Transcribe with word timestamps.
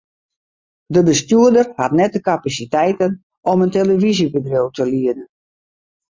De 0.93 1.01
bestjoerder 1.09 1.67
hat 1.79 1.91
net 1.99 2.13
de 2.15 2.21
kapasiteiten 2.29 3.11
om 3.51 3.57
in 3.65 3.73
telefyzjebedriuw 3.77 4.69
te 4.77 4.83
lieden. 4.91 5.27